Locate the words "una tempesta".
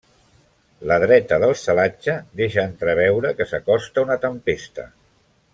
4.09-4.91